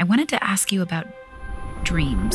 I 0.00 0.04
wanted 0.04 0.30
to 0.30 0.42
ask 0.42 0.72
you 0.72 0.80
about 0.80 1.06
dreams. 1.84 2.34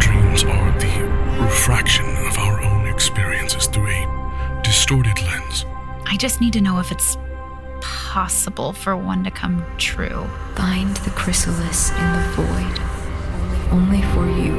Dreams 0.00 0.42
are 0.42 0.80
the 0.80 1.44
refraction 1.44 2.04
of 2.26 2.36
our 2.38 2.60
own 2.60 2.88
experiences 2.88 3.68
through 3.68 3.86
a 3.86 4.60
distorted 4.64 5.22
lens. 5.22 5.64
I 6.06 6.16
just 6.16 6.40
need 6.40 6.52
to 6.54 6.60
know 6.60 6.80
if 6.80 6.90
it's 6.90 7.16
possible 7.80 8.72
for 8.72 8.96
one 8.96 9.22
to 9.22 9.30
come 9.30 9.64
true. 9.78 10.28
Find 10.56 10.96
the 10.96 11.10
chrysalis 11.10 11.90
in 11.92 12.12
the 12.14 12.28
void. 12.34 13.70
Only 13.70 14.02
for 14.02 14.28
you 14.28 14.56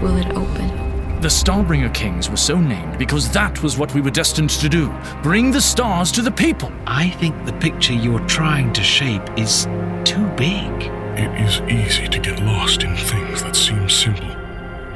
will 0.00 0.16
it 0.16 0.30
open. 0.30 1.20
The 1.20 1.28
Starbringer 1.28 1.92
Kings 1.92 2.30
were 2.30 2.38
so 2.38 2.58
named 2.58 2.96
because 2.96 3.30
that 3.32 3.62
was 3.62 3.76
what 3.76 3.92
we 3.92 4.00
were 4.00 4.10
destined 4.10 4.48
to 4.48 4.68
do 4.70 4.90
bring 5.22 5.50
the 5.50 5.60
stars 5.60 6.10
to 6.12 6.22
the 6.22 6.32
people. 6.32 6.72
I 6.86 7.10
think 7.10 7.44
the 7.44 7.52
picture 7.52 7.92
you're 7.92 8.26
trying 8.28 8.72
to 8.72 8.82
shape 8.82 9.22
is 9.36 9.66
too 10.04 10.26
big. 10.38 11.03
It 11.16 11.30
is 11.40 11.60
easy 11.70 12.08
to 12.08 12.18
get 12.18 12.42
lost 12.42 12.82
in 12.82 12.96
things 12.96 13.40
that 13.44 13.54
seem 13.54 13.88
simple. 13.88 14.26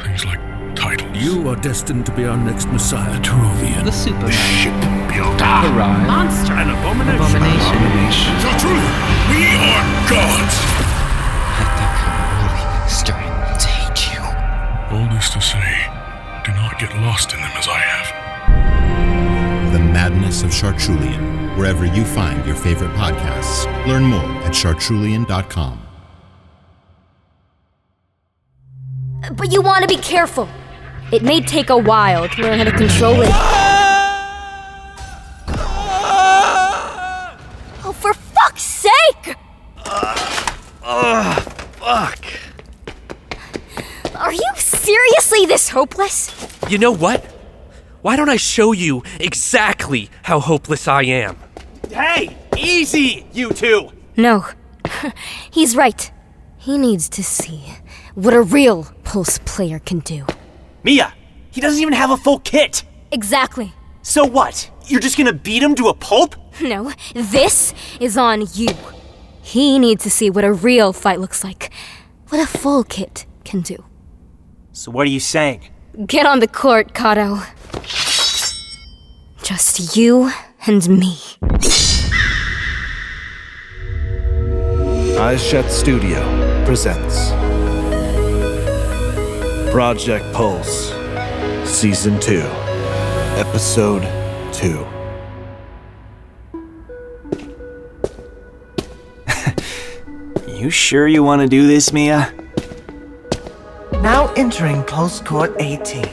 Things 0.02 0.24
like 0.24 0.40
titles. 0.74 1.16
You 1.16 1.48
are 1.48 1.54
destined 1.54 2.06
to 2.06 2.12
be 2.12 2.24
our 2.24 2.36
next 2.36 2.66
messiah, 2.66 3.20
Teruvian. 3.20 3.84
The 3.84 3.92
Superman. 3.92 4.32
Shipbuilder. 4.32 5.38
The 5.38 5.70
Ride. 5.78 6.06
Monster. 6.08 6.54
An 6.54 6.70
abomination. 6.74 7.22
Abomination. 7.22 8.34
The 8.42 8.50
truth! 8.58 8.94
We 9.30 9.46
are 9.62 9.84
gods! 10.10 10.56
Really 12.42 12.90
starting 12.90 13.38
to 13.62 13.68
hate 13.78 14.02
you. 14.10 14.22
All 14.90 15.06
this 15.14 15.30
to 15.30 15.40
say, 15.40 15.70
do 16.44 16.50
not 16.58 16.80
get 16.80 16.90
lost 17.06 17.32
in 17.32 17.38
them 17.38 17.52
as 17.54 17.68
I 17.68 17.78
have. 17.78 19.72
The 19.72 19.78
Madness 19.78 20.42
of 20.42 20.50
Chartrulean, 20.50 21.56
wherever 21.56 21.86
you 21.86 22.04
find 22.04 22.44
your 22.44 22.56
favorite 22.56 22.90
podcasts. 22.96 23.66
Learn 23.86 24.02
more 24.02 24.30
at 24.42 24.52
chartrulean.com. 24.52 25.87
But 29.38 29.52
you 29.52 29.62
want 29.62 29.88
to 29.88 29.88
be 29.88 30.02
careful. 30.02 30.48
It 31.12 31.22
may 31.22 31.40
take 31.40 31.70
a 31.70 31.78
while 31.78 32.28
to 32.28 32.42
learn 32.42 32.58
how 32.58 32.64
to 32.64 32.72
control 32.72 33.22
it. 33.22 33.30
Oh, 37.84 37.92
for 37.96 38.12
fuck's 38.12 38.62
sake! 38.62 39.36
Fuck. 41.78 42.24
Are 44.16 44.32
you 44.32 44.50
seriously 44.56 45.46
this 45.46 45.68
hopeless? 45.68 46.34
You 46.68 46.78
know 46.78 46.92
what? 46.92 47.24
Why 48.02 48.16
don't 48.16 48.28
I 48.28 48.36
show 48.36 48.72
you 48.72 49.04
exactly 49.20 50.10
how 50.24 50.40
hopeless 50.40 50.88
I 50.88 51.04
am? 51.04 51.36
Hey, 51.90 52.36
easy, 52.56 53.24
you 53.32 53.50
two! 53.50 53.92
No. 54.16 54.46
He's 55.50 55.76
right. 55.76 56.10
He 56.56 56.76
needs 56.76 57.08
to 57.10 57.22
see 57.22 57.62
what 58.18 58.34
a 58.34 58.42
real 58.42 58.84
Pulse 59.04 59.38
player 59.44 59.78
can 59.78 60.00
do. 60.00 60.26
Mia, 60.82 61.14
he 61.52 61.60
doesn't 61.60 61.80
even 61.80 61.94
have 61.94 62.10
a 62.10 62.16
full 62.16 62.40
kit! 62.40 62.82
Exactly. 63.12 63.72
So 64.02 64.24
what? 64.24 64.68
You're 64.86 65.00
just 65.00 65.16
gonna 65.16 65.32
beat 65.32 65.62
him 65.62 65.76
to 65.76 65.86
a 65.86 65.94
pulp? 65.94 66.34
No, 66.60 66.92
this 67.14 67.72
is 68.00 68.18
on 68.18 68.44
you. 68.54 68.74
He 69.40 69.78
needs 69.78 70.02
to 70.02 70.10
see 70.10 70.30
what 70.30 70.44
a 70.44 70.52
real 70.52 70.92
fight 70.92 71.20
looks 71.20 71.44
like. 71.44 71.72
What 72.30 72.40
a 72.40 72.46
full 72.46 72.82
kit 72.82 73.24
can 73.44 73.60
do. 73.60 73.84
So 74.72 74.90
what 74.90 75.06
are 75.06 75.10
you 75.10 75.20
saying? 75.20 75.70
Get 76.04 76.26
on 76.26 76.40
the 76.40 76.48
court, 76.48 76.94
Kato. 76.94 77.40
Just 79.44 79.96
you 79.96 80.32
and 80.66 80.88
me. 80.88 81.16
Eyes 85.20 85.40
Shut 85.40 85.70
Studio 85.70 86.20
presents 86.64 87.37
Project 89.70 90.24
Pulse, 90.32 90.92
Season 91.64 92.18
2, 92.20 92.40
Episode 93.36 94.02
2. 94.52 94.86
You 100.58 100.70
sure 100.70 101.06
you 101.06 101.22
wanna 101.22 101.46
do 101.46 101.66
this, 101.66 101.92
Mia? 101.92 102.32
Now 103.92 104.32
entering 104.34 104.82
Pulse 104.84 105.20
Court 105.20 105.54
18. 105.60 106.04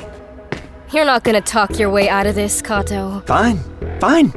You're 0.91 1.05
not 1.05 1.23
gonna 1.23 1.41
talk 1.41 1.79
your 1.79 1.89
way 1.89 2.09
out 2.09 2.27
of 2.27 2.35
this, 2.35 2.61
Kato. 2.61 3.21
Fine, 3.25 3.59
fine. 3.99 4.33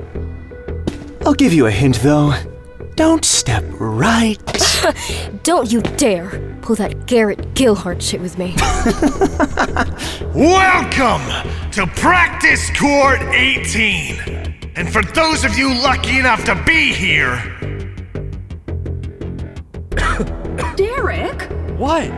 I'll 1.26 1.34
give 1.34 1.52
you 1.52 1.66
a 1.66 1.70
hint 1.70 1.96
though. 1.96 2.32
Don't 2.94 3.24
step 3.24 3.64
right. 3.78 4.38
Don't 5.42 5.70
you 5.72 5.80
dare 5.82 6.58
pull 6.62 6.76
that 6.76 7.06
Garrett 7.06 7.54
Gilhart 7.54 8.02
shit 8.02 8.20
with 8.20 8.38
me. 8.38 8.54
Welcome 10.34 11.22
to 11.72 11.86
Practice 11.96 12.70
Court 12.78 13.20
18. 13.20 14.18
And 14.76 14.92
for 14.92 15.02
those 15.02 15.44
of 15.44 15.58
you 15.58 15.74
lucky 15.82 16.18
enough 16.18 16.44
to 16.44 16.54
be 16.64 16.92
here, 16.92 17.36
Derek? 20.76 21.50
What? 21.78 22.02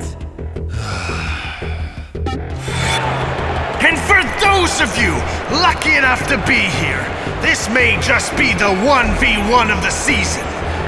and 3.82 3.98
for 3.98 4.22
those 4.40 4.80
of 4.80 4.96
you 4.98 5.12
lucky 5.62 5.96
enough 5.96 6.26
to 6.28 6.36
be 6.46 6.60
here, 6.60 7.04
this 7.40 7.68
may 7.70 7.98
just 8.02 8.36
be 8.36 8.52
the 8.54 8.74
1v1 8.84 9.70
of 9.74 9.82
the 9.82 9.90
season. 9.90 10.42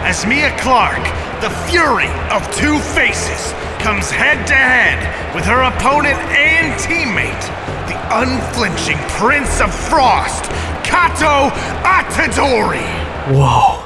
As 0.05 0.27
Mia 0.27 0.51
Clark, 0.59 1.01
the 1.43 1.51
fury 1.69 2.07
of 2.31 2.41
two 2.55 2.79
faces, 2.95 3.53
comes 3.83 4.13
head 4.13 4.47
to 4.47 4.55
head 4.55 5.35
with 5.35 5.45
her 5.45 5.63
opponent 5.63 6.17
and 6.31 6.73
teammate, 6.79 7.43
the 7.89 7.99
unflinching 8.17 8.97
Prince 9.09 9.61
of 9.61 9.75
Frost, 9.75 10.45
Kato 10.85 11.51
Atadori. 11.83 12.87
Whoa. 13.35 13.81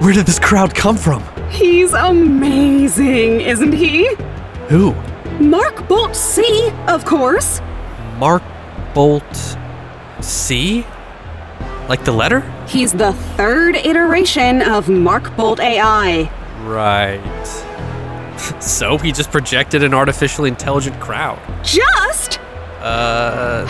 Where 0.00 0.14
did 0.14 0.24
this 0.24 0.38
crowd 0.38 0.74
come 0.74 0.96
from? 0.96 1.22
He's 1.50 1.92
amazing, 1.92 3.42
isn't 3.42 3.72
he? 3.72 4.14
Who? 4.68 4.94
Mark 5.38 5.86
Bolt 5.86 6.16
C, 6.16 6.70
of 6.88 7.04
course. 7.04 7.60
Mark 8.16 8.42
Bolt 8.94 9.58
C? 10.22 10.86
Like 11.90 12.06
the 12.06 12.12
letter? 12.12 12.40
He's 12.66 12.92
the 12.92 13.12
third 13.36 13.76
iteration 13.76 14.62
of 14.62 14.88
Mark 14.88 15.36
Bolt 15.36 15.60
AI. 15.60 16.30
Right. 16.64 17.20
so 18.60 18.98
he 18.98 19.12
just 19.12 19.30
projected 19.30 19.82
an 19.82 19.94
artificially 19.94 20.48
intelligent 20.48 20.98
crowd. 21.00 21.38
Just 21.64 22.40
Uh. 22.80 23.66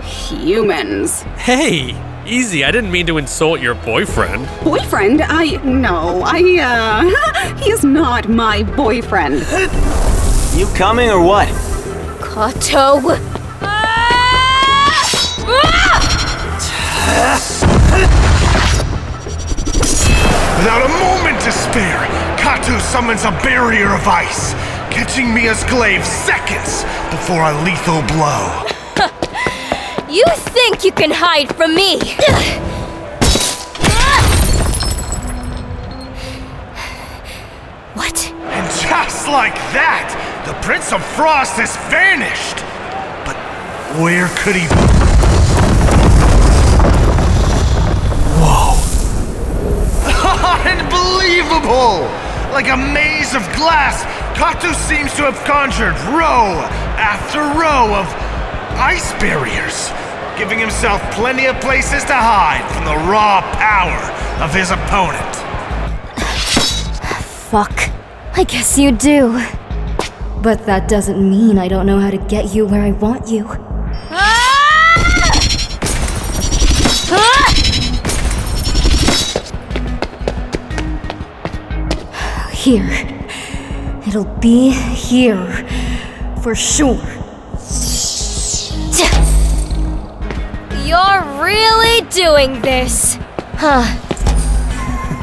humans. 0.02 1.22
Hey! 1.36 1.96
Easy, 2.26 2.62
I 2.62 2.70
didn't 2.70 2.90
mean 2.90 3.06
to 3.06 3.16
insult 3.16 3.60
your 3.60 3.74
boyfriend. 3.74 4.46
Boyfriend? 4.62 5.22
I. 5.22 5.56
No, 5.64 6.22
I, 6.26 6.42
uh. 6.60 7.54
he 7.62 7.70
is 7.70 7.82
not 7.84 8.28
my 8.28 8.62
boyfriend. 8.64 9.36
You 10.54 10.66
coming 10.76 11.08
or 11.08 11.22
what? 11.22 11.48
Kato! 12.20 13.16
Without 20.58 20.82
a 20.84 20.88
moment 20.88 21.27
spare, 21.52 22.06
Kato 22.38 22.78
summons 22.78 23.24
a 23.24 23.30
barrier 23.42 23.94
of 23.94 24.06
ice, 24.06 24.54
catching 24.90 25.32
Mia's 25.32 25.64
glaive 25.64 26.04
seconds 26.04 26.84
before 27.10 27.42
a 27.42 27.62
lethal 27.62 28.02
blow. 28.14 28.64
You 30.10 30.24
think 30.36 30.84
you 30.84 30.92
can 30.92 31.10
hide 31.12 31.54
from 31.54 31.74
me? 31.74 31.98
What? 37.94 38.32
And 38.32 38.66
just 38.80 39.28
like 39.28 39.54
that, 39.76 40.08
the 40.46 40.54
Prince 40.66 40.92
of 40.94 41.04
Frost 41.04 41.56
has 41.56 41.76
vanished. 41.90 42.64
But 43.26 43.36
where 44.00 44.28
could 44.38 44.56
he 44.56 44.66
be? 44.66 45.77
Unbelievable! 50.68 52.04
Like 52.52 52.68
a 52.68 52.76
maze 52.76 53.34
of 53.34 53.42
glass, 53.56 54.04
Kato 54.36 54.72
seems 54.72 55.14
to 55.14 55.22
have 55.22 55.38
conjured 55.44 55.96
row 56.12 56.60
after 56.96 57.40
row 57.40 57.94
of 57.94 58.06
ice 58.78 59.12
barriers, 59.20 59.90
giving 60.38 60.58
himself 60.58 61.00
plenty 61.12 61.46
of 61.46 61.60
places 61.60 62.04
to 62.04 62.14
hide 62.14 62.64
from 62.72 62.84
the 62.84 62.96
raw 63.10 63.40
power 63.56 64.00
of 64.42 64.52
his 64.54 64.70
opponent. 64.70 65.34
Fuck. 67.50 67.90
I 68.34 68.44
guess 68.44 68.78
you 68.78 68.92
do. 68.92 69.32
But 70.42 70.66
that 70.66 70.88
doesn't 70.88 71.18
mean 71.18 71.58
I 71.58 71.68
don't 71.68 71.86
know 71.86 71.98
how 71.98 72.10
to 72.10 72.18
get 72.18 72.54
you 72.54 72.66
where 72.66 72.82
I 72.82 72.92
want 72.92 73.28
you. 73.28 73.67
Here. 82.58 82.90
It'll 84.04 84.24
be 84.40 84.70
here. 84.70 85.46
For 86.42 86.56
sure. 86.56 87.00
You're 90.84 91.22
really 91.40 92.00
doing 92.10 92.60
this. 92.60 93.16
Huh. 93.54 93.86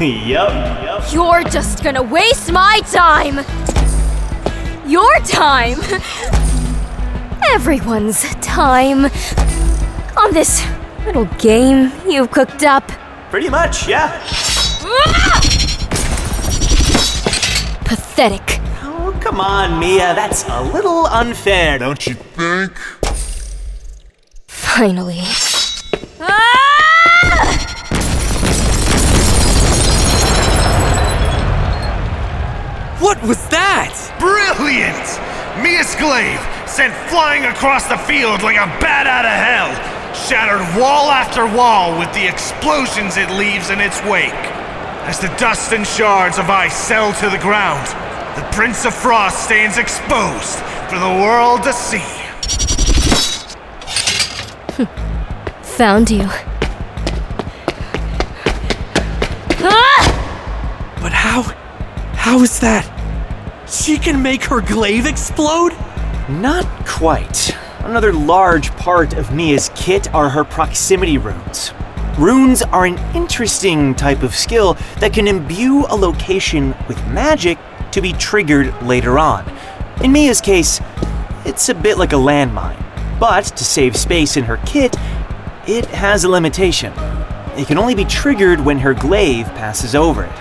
yup. 0.00 1.12
You're 1.12 1.42
just 1.42 1.84
gonna 1.84 2.02
waste 2.02 2.50
my 2.50 2.80
time. 2.90 3.44
Your 4.88 5.14
time. 5.26 5.78
Everyone's 7.52 8.22
time. 8.36 9.10
On 10.16 10.32
this 10.32 10.64
little 11.04 11.26
game 11.36 11.92
you've 12.08 12.30
cooked 12.30 12.64
up. 12.64 12.90
Pretty 13.28 13.50
much, 13.50 13.86
yeah. 13.86 14.22
Ah! 14.82 15.55
Pathetic. 18.16 18.60
Oh, 18.80 19.14
come 19.20 19.42
on, 19.42 19.78
Mia. 19.78 20.14
That's 20.14 20.48
a 20.48 20.62
little 20.62 21.04
unfair, 21.04 21.78
don't 21.78 22.06
you 22.06 22.14
think? 22.14 22.72
Finally. 24.48 25.20
Ah! 26.18 26.56
What 33.00 33.22
was 33.22 33.46
that? 33.48 33.92
Brilliant! 34.18 35.20
Mia's 35.62 35.94
glaive, 35.96 36.40
sent 36.66 36.94
flying 37.10 37.44
across 37.44 37.86
the 37.86 37.98
field 37.98 38.42
like 38.42 38.56
a 38.56 38.64
bat 38.80 39.06
out 39.06 39.26
of 39.26 39.36
hell, 39.36 39.68
shattered 40.14 40.64
wall 40.80 41.10
after 41.10 41.44
wall 41.54 41.98
with 41.98 42.10
the 42.14 42.26
explosions 42.26 43.18
it 43.18 43.28
leaves 43.32 43.68
in 43.68 43.78
its 43.78 44.02
wake. 44.04 44.32
As 45.04 45.20
the 45.20 45.28
dust 45.36 45.74
and 45.74 45.86
shards 45.86 46.38
of 46.38 46.48
ice 46.48 46.74
settle 46.74 47.12
to 47.20 47.28
the 47.28 47.38
ground, 47.38 47.86
the 48.36 48.42
Prince 48.52 48.84
of 48.84 48.94
Frost 48.94 49.44
stands 49.44 49.78
exposed 49.78 50.58
for 50.90 50.98
the 50.98 51.22
world 51.22 51.62
to 51.62 51.72
see. 51.72 52.04
Found 55.78 56.10
you. 56.10 56.28
Ah! 59.62 60.98
But 61.00 61.14
how? 61.14 61.42
How 62.12 62.42
is 62.42 62.60
that? 62.60 62.84
She 63.66 63.96
can 63.96 64.20
make 64.22 64.44
her 64.44 64.60
glaive 64.60 65.06
explode? 65.06 65.72
Not 66.28 66.66
quite. 66.86 67.56
Another 67.84 68.12
large 68.12 68.70
part 68.72 69.14
of 69.14 69.32
Mia's 69.32 69.70
kit 69.74 70.12
are 70.14 70.28
her 70.28 70.44
proximity 70.44 71.16
runes. 71.16 71.72
Runes 72.18 72.60
are 72.60 72.84
an 72.84 72.98
interesting 73.14 73.94
type 73.94 74.22
of 74.22 74.34
skill 74.34 74.74
that 75.00 75.14
can 75.14 75.26
imbue 75.26 75.86
a 75.88 75.96
location 75.96 76.74
with 76.86 76.98
magic 77.08 77.58
to 77.96 78.02
be 78.02 78.12
triggered 78.12 78.74
later 78.82 79.18
on. 79.18 79.42
In 80.04 80.12
Mia's 80.12 80.42
case, 80.42 80.82
it's 81.46 81.70
a 81.70 81.74
bit 81.74 81.96
like 81.96 82.12
a 82.12 82.16
landmine, 82.16 82.78
but 83.18 83.44
to 83.44 83.64
save 83.64 83.96
space 83.96 84.36
in 84.36 84.44
her 84.44 84.58
kit, 84.66 84.94
it 85.66 85.86
has 85.86 86.24
a 86.24 86.28
limitation. 86.28 86.92
It 87.56 87.66
can 87.66 87.78
only 87.78 87.94
be 87.94 88.04
triggered 88.04 88.60
when 88.60 88.78
her 88.80 88.92
glaive 88.92 89.46
passes 89.46 89.94
over 89.94 90.24
it. 90.24 90.36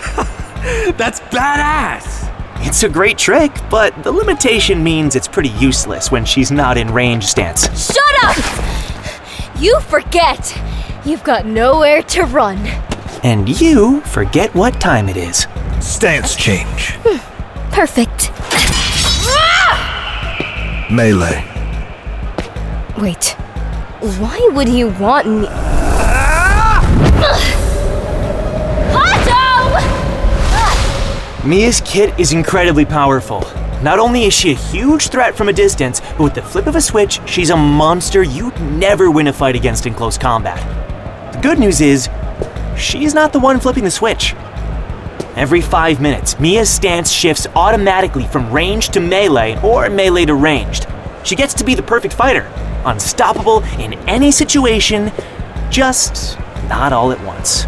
That's 0.98 1.22
badass! 1.22 2.30
It's 2.68 2.84
a 2.84 2.90
great 2.90 3.18
trick, 3.18 3.54
but 3.70 4.04
the 4.04 4.12
limitation 4.12 4.84
means 4.84 5.16
it's 5.16 5.30
pretty 5.30 5.50
useless 5.52 6.12
when 6.12 6.26
she's 6.26 6.52
not 6.52 6.78
in 6.78 6.92
range 6.92 7.24
stance. 7.24 7.70
Shut 7.90 8.24
up! 8.24 9.62
You 9.62 9.80
forget. 9.80 10.62
You've 11.06 11.24
got 11.24 11.46
nowhere 11.46 12.04
to 12.04 12.24
run. 12.24 12.58
And 13.24 13.62
you 13.62 14.02
forget 14.02 14.54
what 14.54 14.82
time 14.82 15.08
it 15.08 15.16
is. 15.16 15.48
Stance 15.80 16.36
change. 16.36 16.98
Perfect. 17.76 18.32
Melee. 20.90 21.44
Wait. 22.98 23.36
Why 24.18 24.50
would 24.54 24.70
you 24.70 24.88
want 24.92 25.28
me? 25.28 25.46
Otto! 28.96 29.46
Mia's 31.46 31.82
kit 31.82 32.18
is 32.18 32.32
incredibly 32.32 32.86
powerful. 32.86 33.42
Not 33.84 34.00
only 34.00 34.24
is 34.24 34.34
she 34.34 34.52
a 34.52 34.56
huge 34.56 35.10
threat 35.10 35.36
from 35.36 35.50
a 35.50 35.54
distance, 35.54 36.00
but 36.00 36.22
with 36.22 36.34
the 36.34 36.42
flip 36.42 36.68
of 36.68 36.78
a 36.78 36.82
switch, 36.82 37.20
she's 37.28 37.50
a 37.50 37.58
monster 37.58 38.24
you'd 38.24 38.58
never 38.62 39.12
win 39.12 39.28
a 39.28 39.34
fight 39.34 39.58
against 39.58 39.86
in 39.86 39.94
close 39.94 40.18
combat. 40.18 40.62
The 41.34 41.42
good 41.42 41.60
news 41.60 41.82
is, 41.82 42.10
she's 42.78 43.14
not 43.14 43.34
the 43.34 43.40
one 43.40 43.60
flipping 43.60 43.84
the 43.84 43.92
switch. 43.92 44.34
Every 45.36 45.60
five 45.60 46.00
minutes, 46.00 46.40
Mia's 46.40 46.70
stance 46.70 47.12
shifts 47.12 47.46
automatically 47.58 48.26
from 48.26 48.54
range 48.54 48.88
to 48.90 49.02
melee 49.02 49.60
or 49.62 49.90
melee 49.90 50.24
to 50.28 50.34
ranged. 50.34 50.88
She 51.26 51.36
gets 51.36 51.54
to 51.56 51.66
be 51.66 51.76
the 51.76 51.84
perfect 51.84 52.14
fighter, 52.14 52.50
unstoppable 52.86 53.62
in 53.78 53.96
any 54.08 54.32
situation, 54.32 55.12
just 55.70 56.40
not 56.70 56.94
all 56.94 57.12
at 57.12 57.22
once. 57.26 57.64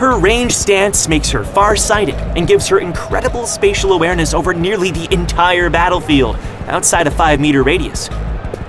Her 0.00 0.18
range 0.18 0.56
stance 0.56 1.06
makes 1.06 1.30
her 1.30 1.44
far-sighted 1.44 2.16
and 2.16 2.48
gives 2.48 2.66
her 2.66 2.80
incredible 2.80 3.46
spatial 3.46 3.92
awareness 3.92 4.34
over 4.34 4.52
nearly 4.52 4.90
the 4.90 5.06
entire 5.14 5.70
battlefield, 5.70 6.36
outside 6.66 7.06
a 7.06 7.10
5-meter 7.10 7.62
radius. 7.62 8.08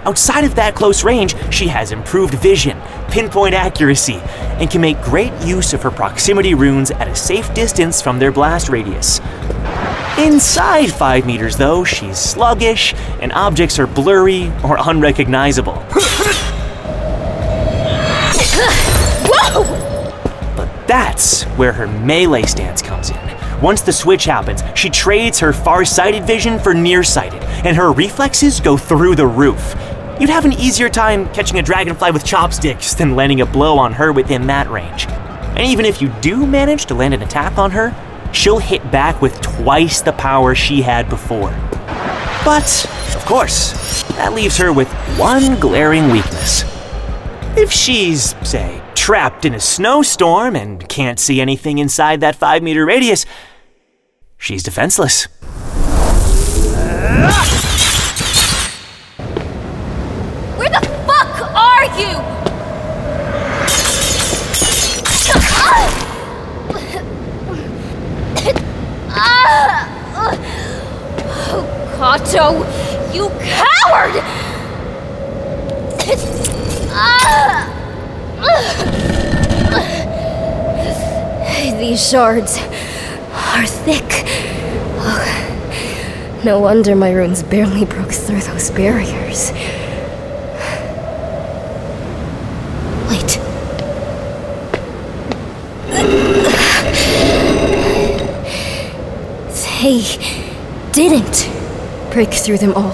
Outside 0.03 0.44
of 0.44 0.56
that 0.56 0.74
close 0.74 1.03
range, 1.03 1.36
she 1.53 1.68
has 1.68 1.92
improved 1.92 2.33
vision, 2.33 2.81
pinpoint 3.09 3.53
accuracy, 3.53 4.19
and 4.59 4.69
can 4.69 4.81
make 4.81 5.00
great 5.01 5.31
use 5.44 5.74
of 5.74 5.83
her 5.83 5.92
proximity 5.92 6.56
runes 6.56 6.89
at 6.89 7.07
a 7.07 7.15
safe 7.15 7.53
distance 7.53 8.01
from 8.01 8.18
their 8.18 8.31
blast 8.31 8.69
radius. 8.69 9.19
Inside 10.18 10.92
5 10.92 11.25
meters, 11.25 11.56
though, 11.56 11.83
she's 11.83 12.18
sluggish, 12.18 12.95
and 13.21 13.31
objects 13.33 13.77
are 13.77 13.88
blurry 13.88 14.51
or 14.63 14.77
unrecognizable. 14.80 15.83
But 20.56 20.88
that's 20.88 21.44
where 21.57 21.74
her 21.74 21.88
melee 21.88 22.44
stance 22.44 22.81
comes 22.81 23.09
in. 23.09 23.62
Once 23.62 23.81
the 23.81 23.94
switch 23.94 24.25
happens, 24.25 24.62
she 24.75 24.89
trades 24.89 25.39
her 25.39 25.54
far-sighted 25.54 26.24
vision 26.24 26.59
for 26.59 26.74
nearsighted, 26.74 27.42
and 27.63 27.77
her 27.77 27.92
reflexes 27.92 28.59
go 28.59 28.75
through 28.75 29.15
the 29.15 29.25
roof. 29.25 29.75
You'd 30.21 30.29
have 30.29 30.45
an 30.45 30.53
easier 30.53 30.88
time 30.88 31.27
catching 31.33 31.57
a 31.57 31.63
dragonfly 31.63 32.12
with 32.12 32.23
chopsticks 32.23 32.94
than 32.94 33.15
landing 33.15 33.41
a 33.41 33.45
blow 33.47 33.79
on 33.79 33.91
her 33.94 34.12
within 34.12 34.45
that 34.45 34.69
range. 34.69 35.07
And 35.07 35.62
even 35.62 35.83
if 35.83 36.00
you 36.00 36.09
do 36.21 36.45
manage 36.45 36.85
to 36.85 36.94
land 36.94 37.16
an 37.16 37.23
attack 37.23 37.57
on 37.57 37.71
her, 37.71 37.92
she'll 38.31 38.59
hit 38.59 38.92
back 38.92 39.19
with 39.19 39.42
twice 39.42 40.01
the 40.01 40.11
power 40.11 40.54
she 40.54 40.83
had 40.83 41.09
before. 41.09 41.49
But, 42.45 42.85
of 43.16 43.25
course, 43.25 44.04
that 44.09 44.33
leaves 44.35 44.57
her 44.57 44.71
with 44.71 44.90
one 45.18 45.59
glaring 45.59 46.11
weakness. 46.11 46.66
If 47.57 47.71
she's, 47.71 48.35
say, 48.47 48.80
trapped 48.94 49.44
in 49.44 49.56
a 49.56 49.59
snowstorm 49.59 50.56
and 50.56 50.87
can't 50.87 51.19
see 51.19 51.42
anything 51.42 51.80
inside 51.80 52.21
that 52.21 52.35
5 52.35 52.61
meter 52.61 52.85
radius, 52.85 53.25
she's 54.37 54.61
defenseless. 54.61 55.28
Oh, 71.54 71.66
Kato, 71.97 72.66
you 73.13 73.30
coward! 73.40 74.16
These 81.80 82.09
shards 82.09 82.57
are 82.57 83.66
thick. 83.66 84.25
Oh, 85.04 86.40
no 86.45 86.59
wonder 86.59 86.95
my 86.95 87.11
runes 87.11 87.44
barely 87.44 87.85
broke 87.85 88.11
through 88.11 88.42
those 88.42 88.69
barriers. 88.71 89.51
Wait. 93.09 93.41
They 99.81 100.04
didn't 100.92 101.50
break 102.11 102.31
through 102.31 102.59
them 102.59 102.73
all. 102.76 102.94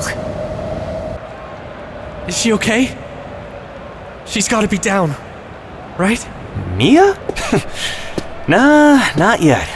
Is 2.30 2.38
she 2.42 2.54
okay? 2.54 2.98
She's 4.26 4.48
gotta 4.48 4.70
be 4.70 4.78
down, 4.78 5.14
right? 5.98 6.26
Mia? 6.78 7.20
nah, 8.48 9.06
not 9.18 9.42
yet. 9.42 9.68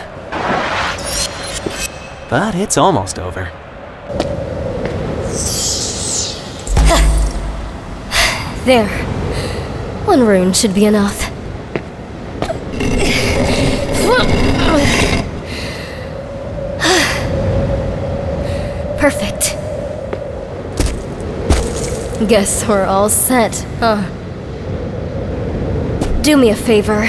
But 2.30 2.56
it's 2.56 2.77
almost 2.77 3.20
over. 3.20 3.51
There. 8.63 8.88
One 10.06 10.22
rune 10.25 10.53
should 10.53 10.74
be 10.74 10.86
enough. 10.86 11.30
Perfect. 19.01 19.56
Guess 22.28 22.68
we're 22.68 22.86
all 22.86 23.10
set, 23.10 23.66
huh? 23.80 24.04
Do 26.22 26.38
me 26.38 26.51
a 26.51 26.56
favor. 26.56 27.08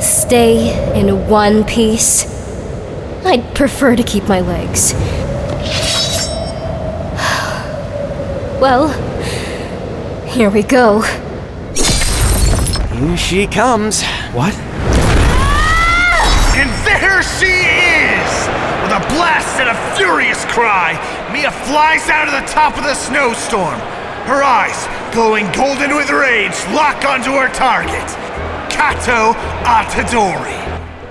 Stay 0.00 0.98
in 0.98 1.28
one 1.28 1.64
piece. 1.64 2.24
I'd 3.26 3.54
prefer 3.54 3.96
to 3.96 4.02
keep 4.04 4.28
my 4.28 4.40
legs. 4.40 4.94
Well, 8.60 8.88
here 10.26 10.48
we 10.48 10.62
go. 10.62 11.02
Here 12.92 13.16
she 13.16 13.46
comes. 13.48 14.04
What? 14.32 14.54
And 16.56 16.70
there 16.86 17.22
she 17.22 17.52
is! 17.52 18.48
With 18.82 18.92
a 18.92 19.04
blast 19.14 19.60
and 19.60 19.68
a 19.68 19.96
furious 19.96 20.44
cry, 20.46 21.17
Mia 21.32 21.50
flies 21.50 22.08
out 22.08 22.26
of 22.26 22.34
the 22.40 22.52
top 22.52 22.78
of 22.78 22.84
the 22.84 22.94
snowstorm. 22.94 23.78
Her 24.24 24.42
eyes, 24.42 24.88
glowing 25.14 25.46
golden 25.52 25.94
with 25.94 26.10
rage, 26.10 26.56
lock 26.72 27.04
onto 27.04 27.32
her 27.32 27.48
target 27.52 28.08
Kato 28.70 29.32
Atadori. 29.64 30.56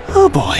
Oh 0.09 0.29
boy. 0.29 0.57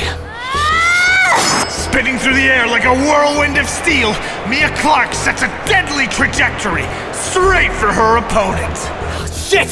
Spinning 1.70 2.18
through 2.18 2.36
the 2.36 2.50
air 2.50 2.68
like 2.68 2.86
a 2.86 2.94
whirlwind 2.94 3.58
of 3.58 3.68
steel, 3.68 4.14
Mia 4.50 4.70
Clark 4.78 5.14
sets 5.14 5.42
a 5.42 5.48
deadly 5.66 6.06
trajectory 6.08 6.86
straight 7.14 7.72
for 7.72 7.92
her 7.92 8.18
opponent. 8.18 8.78
Shit! 9.34 9.70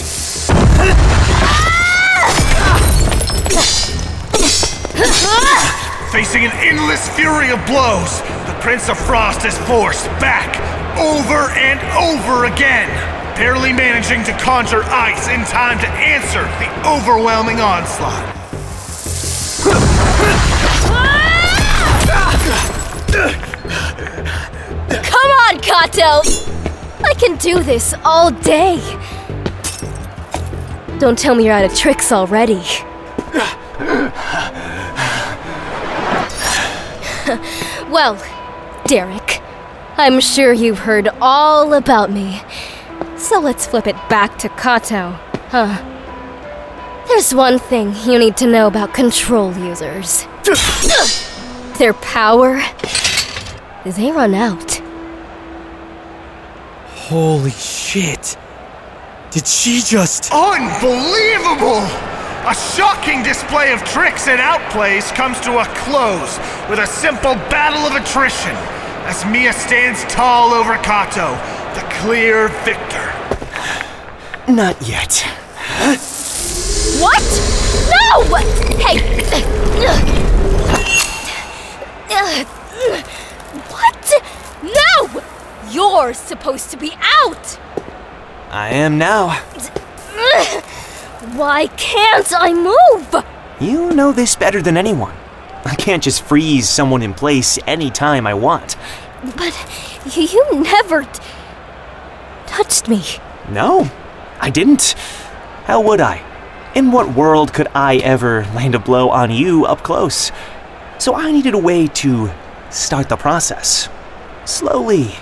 Facing 6.11 6.45
an 6.45 6.51
endless 6.63 7.09
fury 7.09 7.51
of 7.51 7.63
blows, 7.65 8.21
Prince 8.65 8.89
of 8.89 8.97
Frost 8.97 9.45
is 9.45 9.55
forced 9.59 10.07
back 10.19 10.57
over 10.97 11.51
and 11.51 11.79
over 11.95 12.45
again, 12.45 12.89
barely 13.37 13.71
managing 13.71 14.23
to 14.23 14.31
conjure 14.39 14.81
ice 14.85 15.27
in 15.27 15.45
time 15.45 15.77
to 15.77 15.87
answer 15.87 16.41
the 16.57 16.67
overwhelming 16.89 17.61
onslaught. 17.61 18.25
Come 25.03 25.29
on, 25.45 25.59
Kato! 25.59 26.23
I 27.05 27.13
can 27.19 27.37
do 27.37 27.61
this 27.61 27.93
all 28.03 28.31
day. 28.31 28.79
Don't 30.97 31.19
tell 31.19 31.35
me 31.35 31.45
you're 31.45 31.53
out 31.53 31.65
of 31.65 31.75
tricks 31.75 32.11
already. 32.11 32.63
well, 37.91 38.17
Derek, 38.87 39.41
I'm 39.97 40.19
sure 40.19 40.53
you've 40.53 40.77
heard 40.77 41.09
all 41.19 41.73
about 41.73 42.11
me. 42.11 42.39
So 43.17 43.39
let's 43.39 43.65
flip 43.65 43.87
it 43.87 43.95
back 44.09 44.37
to 44.39 44.49
Kato, 44.49 45.17
huh? 45.49 45.81
There's 47.07 47.33
one 47.33 47.57
thing 47.57 47.95
you 48.05 48.19
need 48.19 48.37
to 48.37 48.45
know 48.45 48.67
about 48.67 48.93
control 48.93 49.57
users. 49.57 50.27
Their 51.79 51.95
power, 51.95 52.61
they 53.85 54.11
run 54.11 54.35
out. 54.35 54.75
Holy 56.93 57.49
shit. 57.49 58.37
Did 59.31 59.47
she 59.47 59.81
just. 59.81 60.31
Unbelievable! 60.31 61.81
A 62.47 62.53
shocking 62.53 63.23
display 63.23 63.73
of 63.73 63.83
tricks 63.83 64.27
and 64.27 64.39
outplays 64.39 65.11
comes 65.15 65.39
to 65.39 65.57
a 65.57 65.65
close 65.73 66.37
with 66.69 66.77
a 66.77 66.85
simple 66.85 67.33
battle 67.49 67.81
of 67.87 67.95
attrition 67.95 68.55
as 69.05 69.23
Mia 69.25 69.53
stands 69.53 70.03
tall 70.05 70.51
over 70.51 70.77
Kato, 70.77 71.35
the 71.75 71.85
clear 72.01 72.47
victor. 72.65 73.13
Not 74.51 74.81
yet. 74.81 75.23
What? 76.99 77.23
No! 77.93 78.35
Hey! 78.81 78.97
What? 83.69 84.13
No! 84.63 85.21
You're 85.69 86.13
supposed 86.13 86.71
to 86.71 86.77
be 86.77 86.93
out! 87.19 87.59
I 88.49 88.69
am 88.69 88.97
now. 88.97 89.39
Why 91.35 91.67
can't 91.77 92.33
I 92.35 92.53
move? 92.53 93.23
You 93.59 93.93
know 93.93 94.11
this 94.11 94.35
better 94.35 94.61
than 94.61 94.77
anyone. 94.77 95.13
I 95.65 95.75
can't 95.75 96.03
just 96.03 96.23
freeze 96.23 96.69
someone 96.69 97.01
in 97.01 97.13
place 97.13 97.57
anytime 97.65 98.27
I 98.27 98.33
want. 98.35 98.75
But 99.35 99.53
you 100.15 100.61
never 100.61 101.03
t- 101.03 101.23
touched 102.45 102.87
me. 102.87 103.03
No, 103.49 103.89
I 104.39 104.49
didn't. 104.49 104.93
How 105.65 105.81
would 105.81 105.99
I? 105.99 106.23
In 106.75 106.91
what 106.91 107.15
world 107.15 107.53
could 107.53 107.67
I 107.73 107.97
ever 107.97 108.43
land 108.53 108.75
a 108.75 108.79
blow 108.79 109.09
on 109.09 109.31
you 109.31 109.65
up 109.65 109.81
close? 109.81 110.31
So 110.99 111.15
I 111.15 111.31
needed 111.31 111.53
a 111.53 111.57
way 111.57 111.87
to 111.87 112.29
start 112.69 113.09
the 113.09 113.17
process. 113.17 113.89
Slowly, 114.45 115.15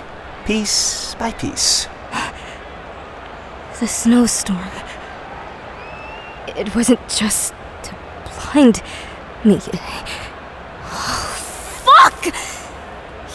piece 0.44 1.14
by 1.14 1.32
piece. 1.32 1.88
The 3.80 3.88
snowstorm. 3.88 4.68
It 6.48 6.74
wasn't 6.74 7.00
just 7.08 7.54
to 7.84 7.96
blind 8.52 8.82
me. 9.44 9.58
fuck! 11.84 12.34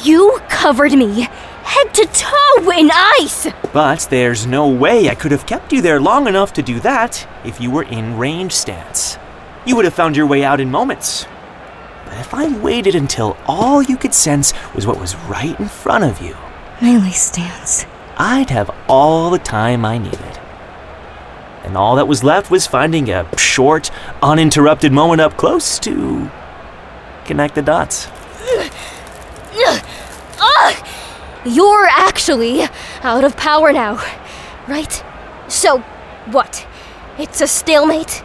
You 0.02 0.40
covered 0.48 0.94
me 0.94 1.28
head 1.70 1.94
to 1.94 2.06
toe 2.08 2.72
in 2.72 2.90
ice! 2.92 3.48
But 3.74 4.08
there's 4.10 4.48
no 4.48 4.68
way 4.68 5.10
I 5.10 5.16
could 5.16 5.32
have 5.32 5.46
kept 5.46 5.72
you 5.72 5.82
there 5.82 6.00
long 6.00 6.28
enough 6.28 6.52
to 6.54 6.64
do 6.64 6.80
that 6.80 7.28
if 7.46 7.62
you 7.62 7.70
were 7.70 7.84
in 7.84 8.18
range 8.18 8.54
stance. 8.54 9.18
You 9.66 9.76
would 9.76 9.86
have 9.86 9.94
found 9.94 10.16
your 10.16 10.26
way 10.26 10.44
out 10.44 10.60
in 10.60 10.72
moments. 10.72 11.26
But 12.06 12.18
if 12.18 12.34
I 12.34 12.48
waited 12.60 12.96
until 12.96 13.38
all 13.46 13.84
you 13.84 13.98
could 13.98 14.14
sense 14.14 14.54
was 14.74 14.88
what 14.88 15.00
was 15.00 15.16
right 15.16 15.60
in 15.60 15.68
front 15.68 16.06
of 16.06 16.22
you, 16.22 16.36
melee 16.82 17.12
stance, 17.12 17.86
I'd 18.18 18.50
have 18.50 18.72
all 18.88 19.30
the 19.30 19.38
time 19.38 19.86
I 19.86 19.98
needed. 19.98 20.40
And 21.64 21.78
all 21.78 21.98
that 21.98 22.08
was 22.08 22.24
left 22.24 22.50
was 22.50 22.66
finding 22.66 23.12
a 23.12 23.28
short, 23.38 23.92
uninterrupted 24.24 24.92
moment 24.92 25.22
up 25.22 25.38
close 25.38 25.78
to 25.80 26.32
connect 27.26 27.54
the 27.54 27.62
dots. 27.62 28.08
Ugh! 28.42 28.72
You're 31.46 31.86
actually 31.86 32.64
out 33.02 33.24
of 33.24 33.38
power 33.38 33.72
now, 33.72 34.04
right? 34.68 35.04
So, 35.48 35.80
what? 36.32 36.68
It's 37.18 37.40
a 37.40 37.48
stalemate? 37.48 38.24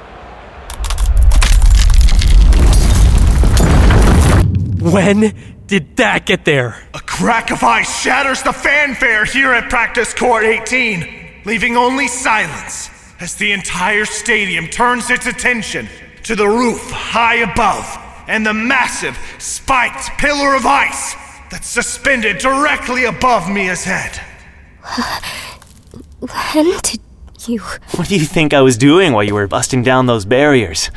When 4.80 5.32
did 5.68 5.96
that 5.96 6.26
get 6.26 6.44
there? 6.44 6.82
A 6.92 6.98
crack 6.98 7.52
of 7.52 7.62
ice 7.62 8.02
shatters 8.02 8.42
the 8.42 8.52
fanfare 8.52 9.24
here 9.24 9.52
at 9.52 9.70
Practice 9.70 10.12
Court 10.12 10.44
18, 10.44 11.42
leaving 11.44 11.76
only 11.76 12.08
silence 12.08 12.90
as 13.20 13.36
the 13.36 13.52
entire 13.52 14.06
stadium 14.06 14.66
turns 14.66 15.08
its 15.08 15.26
attention 15.26 15.88
to 16.24 16.34
the 16.34 16.48
roof 16.48 16.90
high 16.90 17.36
above 17.36 17.86
and 18.26 18.44
the 18.44 18.52
massive 18.52 19.16
spiked 19.38 20.10
pillar 20.18 20.56
of 20.56 20.66
ice 20.66 21.14
that's 21.54 21.68
suspended 21.68 22.38
directly 22.38 23.04
above 23.04 23.48
Mia's 23.48 23.84
head. 23.84 24.20
When 26.18 26.64
did 26.80 27.00
you. 27.46 27.60
What 27.96 28.08
do 28.08 28.16
you 28.16 28.24
think 28.24 28.54
I 28.54 28.60
was 28.62 28.76
doing 28.78 29.12
while 29.12 29.22
you 29.22 29.34
were 29.34 29.46
busting 29.46 29.82
down 29.82 30.06
those 30.06 30.24
barriers? 30.24 30.90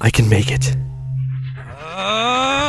I 0.00 0.10
can 0.10 0.28
make 0.28 0.50
it. 0.50 0.74
Why 1.76 2.67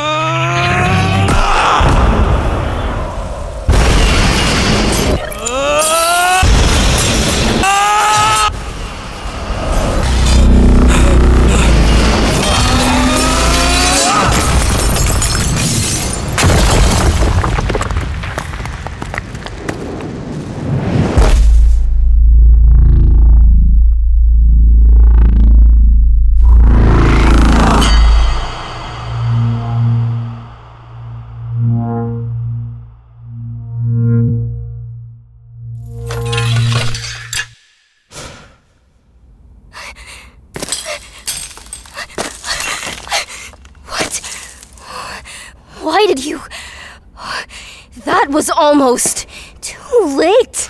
almost 48.79 49.27
too 49.61 50.15
late. 50.17 50.69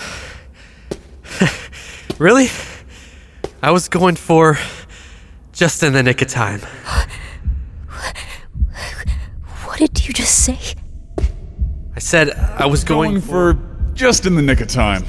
Really? 2.17 2.47
I 3.63 3.71
was 3.71 3.87
going 3.87 4.17
for 4.17 4.57
just 5.53 5.83
in 5.83 5.93
the 5.93 6.03
nick 6.03 6.21
of 6.21 6.27
time. 6.27 6.59
What 9.63 9.79
did 9.79 10.05
you 10.05 10.13
just 10.13 10.43
say? 10.43 10.59
I 11.95 11.99
said 11.99 12.31
I 12.31 12.65
was 12.65 12.83
going, 12.83 13.11
Going 13.11 13.21
for 13.21 13.57
just 13.93 14.25
in 14.25 14.35
the 14.35 14.41
nick 14.41 14.59
of 14.59 14.67
time. 14.67 15.03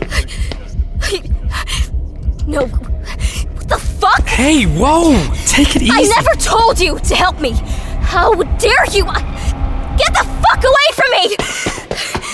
No. 2.47 2.66
What 2.69 3.69
the 3.69 3.78
fuck? 3.78 4.25
Hey, 4.28 4.66
whoa! 4.66 5.14
Take 5.47 5.75
it 5.75 5.83
easy. 5.83 5.92
I 5.92 6.02
never 6.02 6.35
told 6.38 6.78
you 6.78 6.97
to 7.00 7.16
help 7.16 7.40
me. 7.40 7.54
How 8.02 8.35
dare 8.35 8.87
you? 8.92 9.04
Get 9.04 10.12
the 10.14 10.25
fuck 10.45 10.62
away 10.62 10.88
from 10.95 11.11
me! 11.11 11.90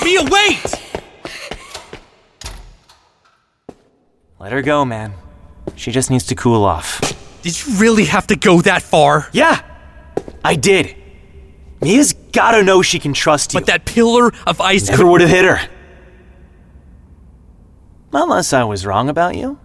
Mia, 0.06 0.22
wait! 0.22 0.62
Let 4.38 4.52
her 4.52 4.62
go, 4.62 4.84
man. 4.84 5.14
She 5.74 5.90
just 5.90 6.12
needs 6.12 6.24
to 6.26 6.36
cool 6.36 6.64
off. 6.64 7.00
Did 7.42 7.60
you 7.60 7.74
really 7.78 8.04
have 8.04 8.28
to 8.28 8.36
go 8.36 8.60
that 8.60 8.82
far? 8.82 9.28
Yeah, 9.32 9.60
I 10.44 10.54
did. 10.54 10.94
Mia's 11.80 12.12
gotta 12.30 12.62
know 12.62 12.82
she 12.82 13.00
can 13.00 13.14
trust 13.14 13.52
you. 13.52 13.58
But 13.58 13.66
that 13.66 13.84
pillar 13.84 14.32
of 14.46 14.60
ice 14.60 14.88
Never 14.88 15.04
would 15.06 15.22
have 15.22 15.30
hit 15.30 15.44
her. 15.44 15.58
Unless 18.12 18.52
I 18.52 18.62
was 18.62 18.86
wrong 18.86 19.08
about 19.08 19.34
you. 19.34 19.58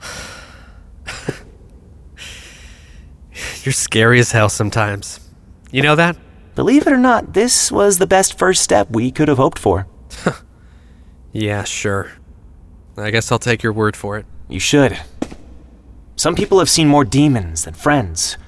You're 3.64 3.72
scary 3.72 4.20
as 4.20 4.30
hell 4.30 4.50
sometimes. 4.50 5.18
You 5.72 5.82
know 5.82 5.96
that? 5.96 6.16
Believe 6.56 6.86
it 6.88 6.92
or 6.92 6.96
not, 6.96 7.34
this 7.34 7.70
was 7.70 7.98
the 7.98 8.06
best 8.06 8.36
first 8.36 8.62
step 8.62 8.88
we 8.90 9.12
could 9.12 9.28
have 9.28 9.38
hoped 9.38 9.60
for. 9.60 9.86
Yeah, 11.38 11.64
sure. 11.64 12.12
I 12.96 13.10
guess 13.10 13.30
I'll 13.30 13.38
take 13.38 13.62
your 13.62 13.74
word 13.74 13.94
for 13.94 14.16
it. 14.16 14.24
You 14.48 14.58
should. 14.58 14.98
Some 16.16 16.34
people 16.34 16.60
have 16.60 16.70
seen 16.70 16.88
more 16.88 17.04
demons 17.04 17.66
than 17.66 17.74
friends, 17.74 18.38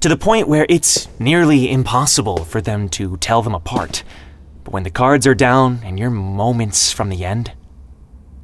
to 0.00 0.08
the 0.08 0.16
point 0.16 0.48
where 0.48 0.66
it's 0.68 1.06
nearly 1.20 1.70
impossible 1.70 2.44
for 2.44 2.60
them 2.60 2.88
to 2.98 3.16
tell 3.18 3.42
them 3.42 3.54
apart. 3.54 4.02
But 4.64 4.72
when 4.72 4.82
the 4.82 4.90
cards 4.90 5.24
are 5.24 5.36
down 5.36 5.82
and 5.84 6.00
you're 6.00 6.10
moments 6.10 6.90
from 6.90 7.10
the 7.10 7.24
end, 7.24 7.52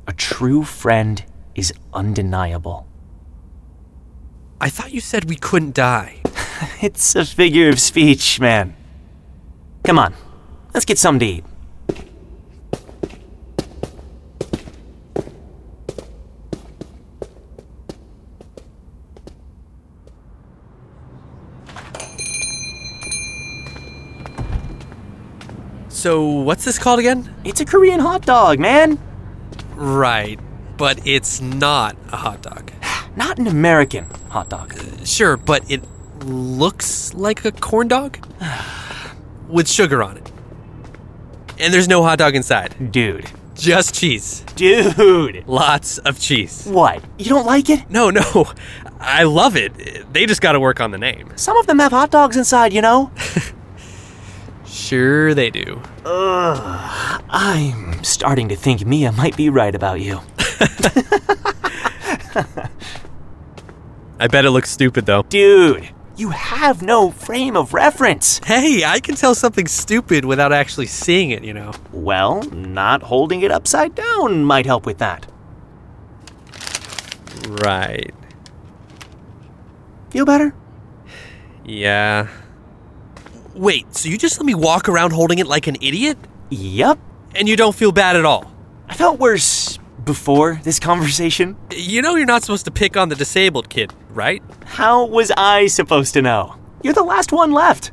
a 0.06 0.12
true 0.12 0.62
friend 0.62 1.24
is 1.56 1.72
undeniable. 1.92 2.86
I 4.60 4.68
thought 4.68 4.92
you 4.92 5.00
said 5.00 5.24
we 5.28 5.34
couldn't 5.34 5.74
die. 5.74 6.20
It's 6.80 7.16
a 7.16 7.24
figure 7.24 7.68
of 7.68 7.80
speech, 7.80 8.38
man. 8.38 8.76
Come 9.88 9.98
on, 9.98 10.12
let's 10.74 10.84
get 10.84 10.98
something 10.98 11.20
to 11.20 11.34
eat. 11.36 11.44
So, 25.88 26.22
what's 26.22 26.66
this 26.66 26.78
called 26.78 26.98
again? 26.98 27.34
It's 27.44 27.62
a 27.62 27.64
Korean 27.64 27.98
hot 27.98 28.26
dog, 28.26 28.58
man. 28.58 28.98
Right, 29.74 30.38
but 30.76 31.00
it's 31.06 31.40
not 31.40 31.96
a 32.12 32.16
hot 32.16 32.42
dog. 32.42 32.70
Not 33.16 33.38
an 33.38 33.46
American 33.46 34.04
hot 34.28 34.50
dog. 34.50 34.74
Sure, 35.06 35.38
but 35.38 35.64
it 35.70 35.82
looks 36.26 37.14
like 37.14 37.46
a 37.46 37.52
corn 37.52 37.88
dog 37.88 38.18
with 39.48 39.68
sugar 39.68 40.02
on 40.02 40.16
it. 40.16 40.30
And 41.58 41.74
there's 41.74 41.88
no 41.88 42.02
hot 42.02 42.18
dog 42.18 42.34
inside. 42.36 42.92
Dude. 42.92 43.30
Just 43.54 43.94
cheese. 43.94 44.44
Dude. 44.54 45.44
Lots 45.48 45.98
of 45.98 46.20
cheese. 46.20 46.64
What? 46.66 47.02
You 47.18 47.30
don't 47.30 47.46
like 47.46 47.68
it? 47.68 47.90
No, 47.90 48.10
no. 48.10 48.46
I 49.00 49.24
love 49.24 49.56
it. 49.56 50.12
They 50.12 50.26
just 50.26 50.40
got 50.40 50.52
to 50.52 50.60
work 50.60 50.80
on 50.80 50.92
the 50.92 50.98
name. 50.98 51.32
Some 51.36 51.56
of 51.56 51.66
them 51.66 51.80
have 51.80 51.90
hot 51.90 52.10
dogs 52.10 52.36
inside, 52.36 52.72
you 52.72 52.82
know? 52.82 53.10
Sure, 54.70 55.34
they 55.34 55.48
do. 55.50 55.80
Ugh. 56.04 57.22
I'm 57.30 58.04
starting 58.04 58.48
to 58.50 58.56
think 58.56 58.84
Mia 58.84 59.12
might 59.12 59.36
be 59.36 59.48
right 59.48 59.74
about 59.74 60.00
you. 60.00 60.20
I 64.20 64.26
bet 64.28 64.44
it 64.44 64.50
looks 64.50 64.70
stupid, 64.70 65.06
though. 65.06 65.22
Dude, 65.22 65.88
you 66.18 66.30
have 66.30 66.82
no 66.82 67.10
frame 67.10 67.56
of 67.56 67.72
reference. 67.72 68.40
Hey, 68.44 68.84
I 68.84 69.00
can 69.00 69.14
tell 69.14 69.34
something 69.34 69.66
stupid 69.66 70.24
without 70.24 70.52
actually 70.52 70.86
seeing 70.86 71.30
it, 71.30 71.44
you 71.44 71.54
know. 71.54 71.72
Well, 71.92 72.42
not 72.50 73.02
holding 73.02 73.42
it 73.42 73.50
upside 73.50 73.94
down 73.94 74.44
might 74.44 74.66
help 74.66 74.84
with 74.84 74.98
that. 74.98 75.26
Right. 77.48 78.14
Feel 80.10 80.24
better? 80.24 80.54
Yeah. 81.64 82.28
Wait, 83.54 83.94
so 83.94 84.08
you 84.08 84.18
just 84.18 84.38
let 84.38 84.46
me 84.46 84.54
walk 84.54 84.88
around 84.88 85.12
holding 85.12 85.38
it 85.38 85.46
like 85.46 85.66
an 85.66 85.76
idiot? 85.80 86.18
Yep. 86.50 86.98
And 87.34 87.48
you 87.48 87.56
don't 87.56 87.74
feel 87.74 87.92
bad 87.92 88.16
at 88.16 88.24
all? 88.24 88.50
I 88.88 88.94
felt 88.94 89.20
worse 89.20 89.78
before 90.08 90.58
this 90.64 90.80
conversation. 90.80 91.54
You 91.70 92.00
know 92.00 92.16
you're 92.16 92.24
not 92.24 92.42
supposed 92.42 92.64
to 92.64 92.70
pick 92.70 92.96
on 92.96 93.10
the 93.10 93.14
disabled 93.14 93.68
kid, 93.68 93.92
right? 94.08 94.42
How 94.64 95.04
was 95.04 95.30
I 95.36 95.66
supposed 95.66 96.14
to 96.14 96.22
know? 96.22 96.56
You're 96.82 96.94
the 96.94 97.02
last 97.02 97.30
one 97.30 97.52
left. 97.52 97.92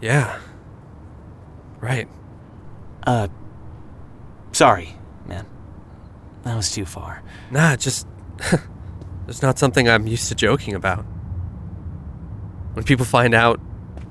Yeah. 0.00 0.40
Right. 1.80 2.08
Uh, 3.06 3.28
sorry, 4.52 4.96
man. 5.26 5.46
That 6.44 6.56
was 6.56 6.72
too 6.72 6.86
far. 6.86 7.22
Nah, 7.50 7.76
just. 7.76 8.06
it's 9.28 9.42
not 9.42 9.58
something 9.58 9.86
I'm 9.86 10.06
used 10.06 10.28
to 10.28 10.34
joking 10.34 10.74
about. 10.74 11.04
When 12.72 12.86
people 12.86 13.04
find 13.04 13.34
out, 13.34 13.60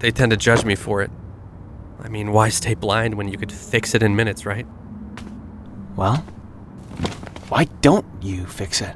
they 0.02 0.12
tend 0.12 0.30
to 0.30 0.38
judge 0.38 0.64
me 0.64 0.76
for 0.76 1.02
it. 1.02 1.10
I 2.00 2.10
mean, 2.10 2.32
why 2.32 2.50
stay 2.50 2.76
blind 2.76 3.16
when 3.16 3.28
you 3.28 3.40
could 3.40 3.52
fix 3.52 3.96
it 3.96 4.04
in 4.04 4.16
minutes, 4.16 4.46
right? 4.46 4.68
Well, 6.00 6.24
why 7.50 7.66
don't 7.82 8.06
you 8.22 8.46
fix 8.46 8.80
it? 8.80 8.96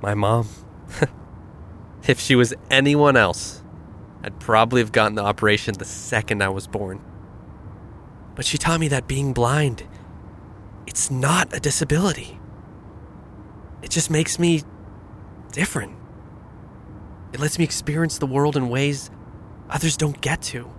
My 0.00 0.14
mom. 0.14 0.48
if 2.08 2.18
she 2.18 2.34
was 2.34 2.54
anyone 2.70 3.14
else, 3.14 3.62
I'd 4.24 4.40
probably 4.40 4.80
have 4.80 4.90
gotten 4.90 5.16
the 5.16 5.22
operation 5.22 5.74
the 5.74 5.84
second 5.84 6.42
I 6.42 6.48
was 6.48 6.66
born. 6.66 7.04
But 8.34 8.46
she 8.46 8.56
taught 8.56 8.80
me 8.80 8.88
that 8.88 9.06
being 9.06 9.34
blind, 9.34 9.86
it's 10.86 11.10
not 11.10 11.54
a 11.54 11.60
disability. 11.60 12.40
It 13.82 13.90
just 13.90 14.10
makes 14.10 14.38
me 14.38 14.62
different. 15.52 15.94
It 17.34 17.40
lets 17.40 17.58
me 17.58 17.66
experience 17.66 18.16
the 18.16 18.24
world 18.24 18.56
in 18.56 18.70
ways 18.70 19.10
others 19.68 19.98
don't 19.98 20.22
get 20.22 20.40
to, 20.40 20.72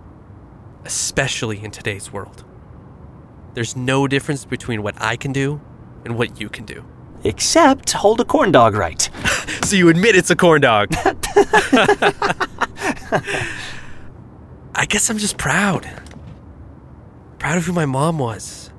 especially 0.84 1.62
in 1.62 1.70
today's 1.70 2.12
world. 2.12 2.44
There's 3.54 3.76
no 3.76 4.08
difference 4.08 4.44
between 4.44 4.82
what 4.82 4.94
I 5.00 5.16
can 5.16 5.32
do 5.32 5.60
and 6.04 6.16
what 6.16 6.40
you 6.40 6.48
can 6.48 6.64
do. 6.64 6.84
Except 7.24 7.92
hold 7.92 8.20
a 8.20 8.24
corn 8.24 8.50
dog 8.50 8.74
right. 8.74 9.00
so 9.64 9.76
you 9.76 9.88
admit 9.88 10.16
it's 10.16 10.30
a 10.30 10.36
corn 10.36 10.62
dog. 10.62 10.88
I 14.74 14.86
guess 14.88 15.08
I'm 15.10 15.18
just 15.18 15.38
proud. 15.38 15.88
Proud 17.38 17.58
of 17.58 17.64
who 17.64 17.72
my 17.72 17.86
mom 17.86 18.18
was. 18.18 18.70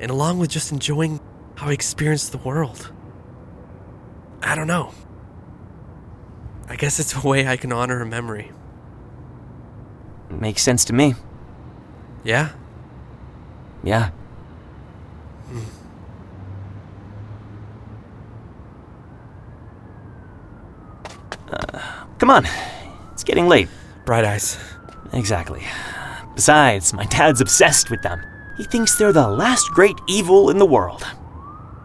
And 0.00 0.10
along 0.10 0.38
with 0.38 0.50
just 0.50 0.72
enjoying 0.72 1.20
how 1.56 1.68
I 1.68 1.72
experienced 1.72 2.32
the 2.32 2.38
world. 2.38 2.92
I 4.42 4.54
don't 4.54 4.66
know. 4.66 4.92
I 6.68 6.76
guess 6.76 6.98
it's 6.98 7.14
a 7.14 7.26
way 7.26 7.46
I 7.46 7.56
can 7.56 7.72
honor 7.72 7.98
her 7.98 8.06
memory. 8.06 8.52
Makes 10.30 10.62
sense 10.62 10.84
to 10.86 10.92
me. 10.92 11.14
Yeah? 12.24 12.50
Yeah. 13.82 14.10
Uh, 21.50 22.04
come 22.18 22.30
on. 22.30 22.46
It's 23.12 23.24
getting 23.24 23.48
late. 23.48 23.68
Bright 24.04 24.24
eyes. 24.24 24.58
Exactly. 25.12 25.62
Besides, 26.34 26.92
my 26.92 27.04
dad's 27.06 27.40
obsessed 27.40 27.90
with 27.90 28.02
them. 28.02 28.20
He 28.56 28.64
thinks 28.64 28.96
they're 28.96 29.12
the 29.12 29.28
last 29.28 29.68
great 29.70 29.96
evil 30.08 30.50
in 30.50 30.58
the 30.58 30.66
world. 30.66 31.04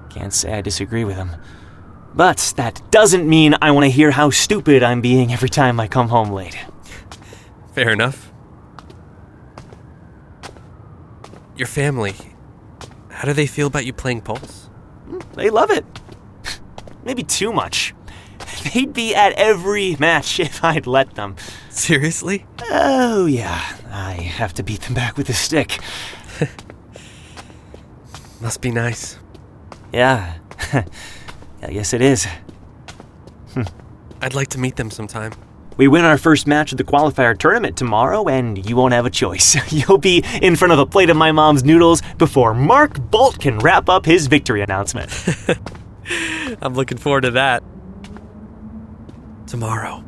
Can't 0.10 0.34
say 0.34 0.54
I 0.54 0.62
disagree 0.62 1.04
with 1.04 1.16
him. 1.16 1.32
But 2.14 2.54
that 2.56 2.82
doesn't 2.92 3.28
mean 3.28 3.56
I 3.62 3.72
want 3.72 3.86
to 3.86 3.90
hear 3.90 4.12
how 4.12 4.30
stupid 4.30 4.84
I'm 4.84 5.02
being 5.02 5.34
every 5.34 5.50
time 5.50 5.80
I 5.80 5.88
come 5.88 6.10
home 6.10 6.32
late. 6.32 6.58
Fair 7.74 7.90
enough. 7.90 8.32
Your 11.56 11.68
family, 11.68 12.16
how 13.10 13.26
do 13.26 13.34
they 13.34 13.48
feel 13.48 13.68
about 13.68 13.86
you 13.86 13.94
playing 13.94 14.22
Pulse? 14.22 14.70
Hmm, 15.06 15.20
they 15.36 15.50
love 15.50 15.72
it. 15.72 15.86
Maybe 17.06 17.24
too 17.24 17.54
much. 17.54 17.94
They'd 18.74 18.94
be 18.94 19.16
at 19.16 19.34
every 19.34 19.96
match 19.98 20.40
if 20.42 20.64
I'd 20.64 20.86
let 20.86 21.16
them. 21.16 21.38
Seriously? 21.70 22.46
Oh, 22.70 23.26
yeah. 23.26 23.78
I 23.90 24.14
have 24.14 24.54
to 24.56 24.64
beat 24.64 24.82
them 24.82 24.94
back 24.94 25.16
with 25.16 25.30
a 25.30 25.34
stick. 25.34 25.80
Must 28.42 28.62
be 28.62 28.72
nice. 28.72 29.18
Yeah. 29.94 30.36
yeah 30.74 30.84
yes, 31.70 31.94
it 31.94 32.02
is. 32.02 32.28
I'd 34.22 34.34
like 34.34 34.50
to 34.50 34.60
meet 34.60 34.76
them 34.76 34.92
sometime. 34.92 35.32
We 35.78 35.88
win 35.90 36.06
our 36.06 36.18
first 36.18 36.48
match 36.48 36.72
of 36.72 36.78
the 36.78 36.84
qualifier 36.86 37.38
tournament 37.38 37.76
tomorrow, 37.78 38.28
and 38.30 38.68
you 38.70 38.76
won't 38.76 38.94
have 38.94 39.06
a 39.06 39.10
choice. 39.10 39.56
You'll 39.74 39.98
be 39.98 40.24
in 40.42 40.56
front 40.56 40.72
of 40.72 40.80
a 40.80 40.86
plate 40.86 41.10
of 41.10 41.18
my 41.18 41.32
mom's 41.32 41.64
noodles 41.64 42.02
before 42.18 42.54
Mark 42.54 43.00
Bolt 43.12 43.40
can 43.40 43.60
wrap 43.60 43.90
up 43.90 44.06
his 44.06 44.28
victory 44.28 44.62
announcement. 44.62 45.12
I'm 46.62 46.76
looking 46.76 46.98
forward 46.98 47.22
to 47.22 47.32
that. 47.32 47.64
Tomorrow. 49.48 50.04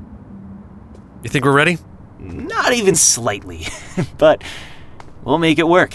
You 1.23 1.29
think 1.29 1.43
we're 1.43 1.51
ready? 1.51 1.77
Not 2.19 2.73
even 2.73 2.95
slightly, 2.95 3.65
but 4.17 4.43
we'll 5.23 5.37
make 5.37 5.59
it 5.59 5.67
work. 5.67 5.93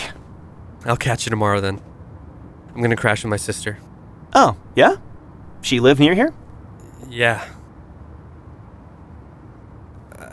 I'll 0.85 0.97
catch 0.97 1.25
you 1.27 1.31
tomorrow 1.31 1.61
then. 1.61 1.81
I'm 2.75 2.83
gonna 2.83 2.97
crash 2.97 3.25
with 3.25 3.31
my 3.31 3.37
sister. 3.37 3.79
Oh, 4.35 4.57
yeah? 4.75 4.97
She 5.63 5.81
live 5.81 5.99
near 5.99 6.15
here? 6.15 6.35
Yeah. 7.09 7.47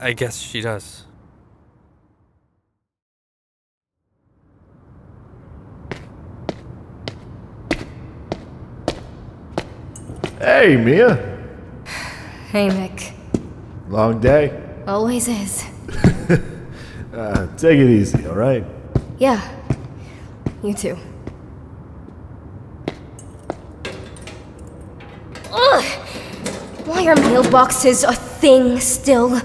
I 0.02 0.14
guess 0.14 0.40
she 0.40 0.62
does. 0.62 1.04
Hey, 10.40 10.78
Mia. 10.78 11.38
Hey, 12.52 12.70
Mick. 12.70 13.14
Long 13.90 14.22
day. 14.22 14.58
Always 14.88 15.28
is. 15.28 15.66
Uh, 17.12 17.48
take 17.58 17.80
it 17.80 17.90
easy, 17.90 18.26
all 18.28 18.36
right? 18.36 18.64
Yeah. 19.18 19.42
You 20.64 20.74
too. 20.74 20.98
Ugh! 25.52 25.84
Why 26.86 27.08
are 27.08 27.16
mailboxes 27.16 28.08
a 28.08 28.14
thing 28.14 28.80
still? 28.80 29.42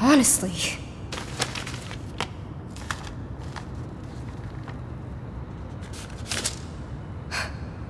Honestly. 0.00 0.78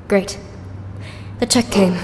Great. 0.08 0.38
The 1.38 1.46
check 1.46 1.70
came. 1.70 1.94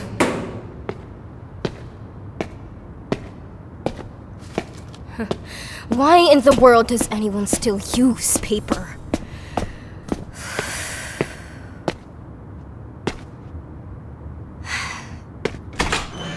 Why 5.88 6.19
in 6.19 6.40
the 6.42 6.57
world 6.61 6.87
does 6.87 7.09
anyone 7.11 7.47
still 7.49 7.81
use 7.97 8.37
paper? 8.38 8.97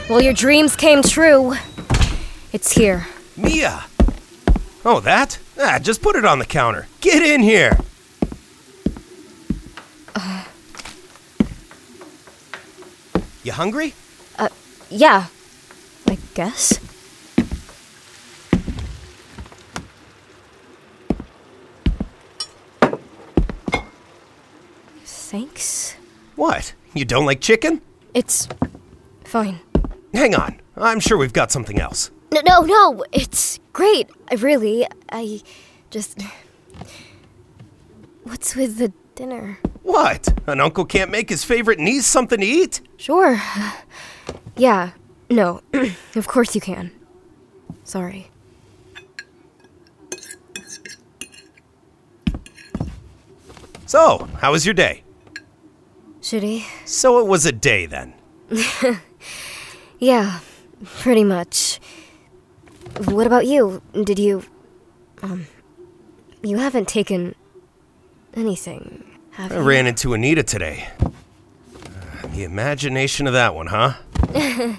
Well, 0.10 0.21
your 0.23 0.34
dreams 0.34 0.75
came 0.75 1.03
true. 1.03 1.53
It's 2.51 2.71
here. 2.71 3.05
Mia! 3.39 3.86
Oh, 4.86 4.99
that? 5.02 5.39
Ah, 5.60 5.80
just 5.82 6.02
put 6.02 6.15
it 6.15 6.25
on 6.25 6.39
the 6.39 6.45
counter. 6.45 6.88
Get 7.02 7.21
in 7.23 7.41
here! 7.41 7.78
Uh, 10.15 10.43
You 13.43 13.52
hungry? 13.54 13.93
uh, 14.38 14.49
yeah. 14.89 15.28
I 16.08 16.17
guess. 16.34 16.80
Thanks. 25.04 25.95
What? 26.36 26.73
You 26.93 27.06
don't 27.06 27.25
like 27.25 27.41
chicken? 27.41 27.82
It's 28.13 28.47
fine. 29.23 29.60
Hang 30.13 30.36
on. 30.36 30.60
I'm 30.75 30.99
sure 30.99 31.17
we've 31.17 31.34
got 31.34 31.52
something 31.52 31.80
else. 31.80 32.12
No, 32.31 32.41
no, 32.45 32.61
no. 32.61 33.03
It's 33.11 33.59
great. 33.73 34.09
I 34.31 34.35
really. 34.35 34.87
I 35.11 35.41
just. 35.89 36.21
What's 38.23 38.55
with 38.55 38.77
the 38.77 38.93
dinner? 39.15 39.59
What? 39.83 40.29
An 40.47 40.61
uncle 40.61 40.85
can't 40.85 41.09
make 41.09 41.29
his 41.29 41.43
favorite 41.43 41.79
niece 41.79 42.05
something 42.05 42.39
to 42.39 42.45
eat? 42.45 42.81
Sure. 42.97 43.41
Yeah. 44.55 44.91
No. 45.29 45.61
of 46.15 46.27
course 46.27 46.53
you 46.53 46.61
can. 46.61 46.91
Sorry. 47.83 48.29
So, 53.85 54.27
how 54.37 54.51
was 54.51 54.65
your 54.67 54.75
day? 54.75 55.01
Shitty. 56.21 56.63
So 56.85 57.17
it 57.19 57.25
was 57.25 57.47
a 57.47 57.51
day 57.51 57.87
then. 57.87 58.13
yeah, 59.99 60.41
pretty 60.99 61.23
much. 61.23 61.79
What 63.06 63.28
about 63.28 63.45
you? 63.45 63.82
Did 63.93 64.19
you. 64.19 64.43
Um. 65.21 65.47
You 66.41 66.58
haven't 66.58 66.88
taken. 66.88 67.36
anything, 68.34 69.04
have 69.32 69.52
I 69.52 69.56
you? 69.58 69.62
ran 69.62 69.88
into 69.88 70.13
Anita 70.13 70.43
today. 70.43 70.88
Uh, 71.04 72.28
the 72.34 72.43
imagination 72.43 73.28
of 73.28 73.34
that 73.34 73.54
one, 73.56 73.67
huh? 73.67 73.93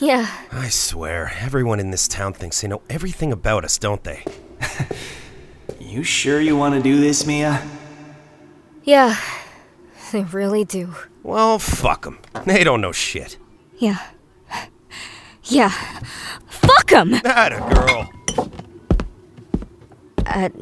yeah. 0.00 0.26
I 0.50 0.68
swear, 0.68 1.32
everyone 1.38 1.78
in 1.78 1.90
this 1.92 2.08
town 2.08 2.32
thinks 2.32 2.60
they 2.60 2.66
know 2.68 2.82
everything 2.90 3.30
about 3.32 3.64
us, 3.64 3.78
don't 3.78 4.02
they? 4.04 4.24
You 5.80 6.02
sure 6.04 6.40
you 6.40 6.56
want 6.56 6.74
to 6.74 6.82
do 6.82 6.98
this, 7.00 7.26
Mia? 7.26 7.62
Yeah. 8.84 9.16
They 10.12 10.24
really 10.24 10.64
do. 10.64 10.94
Well, 11.22 11.58
fuck 11.58 12.02
them. 12.04 12.18
They 12.44 12.64
don't 12.64 12.80
know 12.82 12.92
shit. 12.92 13.38
Yeah. 13.78 13.98
Yeah. 15.44 15.70
Fuck 16.46 16.92
'em! 16.92 17.10
That 17.22 17.52
a 17.52 17.58
girl. 17.74 18.12
At 20.26 20.52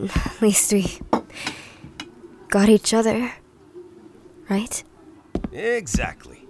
least 0.40 0.72
we. 0.72 0.98
got 2.48 2.68
each 2.68 2.92
other. 2.94 3.32
Right? 4.48 4.82
Exactly. 5.52 6.46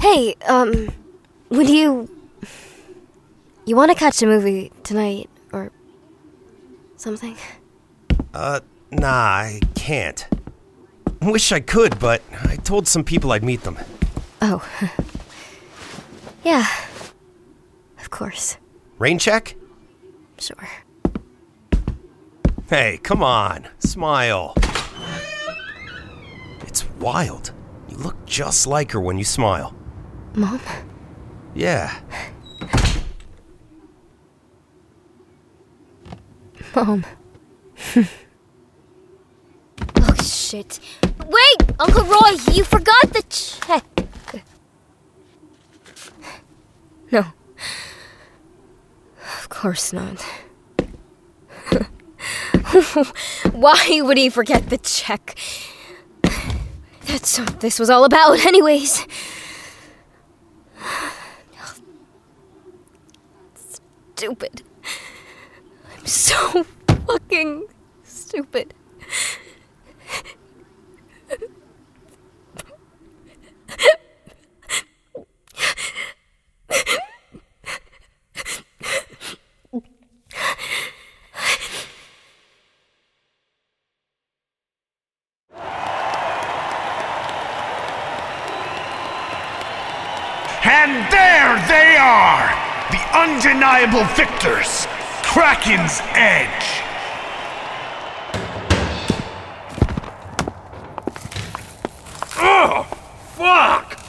Hey, 0.00 0.34
um. 0.48 0.88
Would 1.50 1.68
you. 1.70 2.08
You 3.64 3.74
want 3.76 3.90
to 3.90 3.96
catch 3.96 4.22
a 4.22 4.26
movie 4.26 4.70
tonight, 4.84 5.28
or. 5.52 5.72
something? 6.96 7.36
Uh, 8.34 8.60
nah, 8.92 9.08
I 9.08 9.60
can't. 9.74 10.26
Wish 11.22 11.50
I 11.50 11.60
could, 11.60 11.98
but 11.98 12.22
I 12.44 12.56
told 12.56 12.86
some 12.86 13.02
people 13.02 13.32
I'd 13.32 13.42
meet 13.42 13.62
them. 13.62 13.78
Oh. 14.42 14.62
yeah. 16.44 16.66
Of 18.06 18.10
course. 18.10 18.56
Rain 19.00 19.18
check? 19.18 19.56
Sure. 20.38 20.68
Hey, 22.70 23.00
come 23.02 23.20
on. 23.20 23.66
Smile. 23.80 24.54
It's 26.60 26.88
wild. 27.00 27.50
You 27.88 27.96
look 27.96 28.24
just 28.24 28.68
like 28.68 28.92
her 28.92 29.00
when 29.00 29.18
you 29.18 29.24
smile. 29.24 29.74
Mom? 30.36 30.60
Yeah. 31.52 31.98
Mom. 36.76 37.04
oh, 39.96 40.14
shit. 40.22 40.78
Wait! 41.26 41.72
Uncle 41.80 42.04
Roy, 42.04 42.36
you 42.52 42.62
forgot 42.62 43.12
the 43.12 43.24
check. 43.28 43.84
No. 47.10 47.24
Course 49.56 49.94
not. 49.94 50.20
Why 53.52 54.02
would 54.02 54.18
he 54.18 54.28
forget 54.28 54.68
the 54.68 54.76
check? 54.76 55.34
That's 57.06 57.38
what 57.38 57.60
this 57.60 57.78
was 57.78 57.88
all 57.88 58.04
about, 58.04 58.44
anyways. 58.44 59.06
Stupid. 63.54 64.60
I'm 65.90 66.04
so 66.04 66.66
fucking 67.06 67.64
stupid. 68.04 68.74
And 90.86 91.12
there 91.12 91.26
there 91.46 91.68
they 91.68 91.96
are! 91.96 92.48
The 92.90 92.98
undeniable 93.16 94.04
victors! 94.14 94.86
Kraken's 95.22 96.00
Edge! 96.14 96.82
Oh, 102.38 102.82
fuck! 103.36 104.00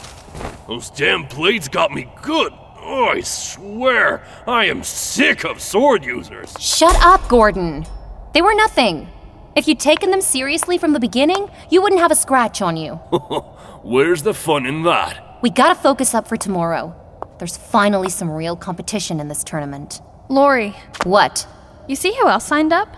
Those 0.68 0.90
damn 0.90 1.26
blades 1.26 1.68
got 1.68 1.92
me 1.92 2.10
good. 2.24 2.54
Oh, 2.80 3.10
I 3.13 3.22
swear, 3.22 4.26
I 4.48 4.66
am 4.66 4.82
sick 4.84 5.44
of 5.44 5.62
sword 5.62 6.04
users. 6.06 6.56
Shut 6.60 6.96
up, 7.02 7.28
Gordon. 7.28 7.86
They 8.34 8.42
were 8.42 8.56
nothing. 8.56 9.10
If 9.56 9.68
you'd 9.68 9.80
taken 9.80 10.10
them 10.10 10.22
seriously 10.22 10.78
from 10.78 10.94
the 10.94 11.00
beginning, 11.00 11.50
you 11.70 11.82
wouldn't 11.82 12.02
have 12.02 12.12
a 12.12 12.16
scratch 12.16 12.62
on 12.63 12.78
you. 12.78 12.94
Where's 13.84 14.24
the 14.24 14.34
fun 14.34 14.66
in 14.66 14.82
that? 14.84 15.27
We 15.41 15.50
gotta 15.52 15.76
focus 15.76 16.13
up 16.13 16.28
for 16.28 16.36
tomorrow. 16.36 16.95
There's 17.38 17.58
finally 17.58 18.10
some 18.10 18.30
real 18.30 18.56
competition 18.56 19.19
in 19.19 19.28
this 19.28 19.43
tournament. 19.43 20.02
Lori. 20.30 20.76
What? 21.04 21.47
You 21.88 21.95
see 21.95 22.15
who 22.19 22.28
else 22.28 22.45
signed 22.45 22.73
up? 22.73 22.89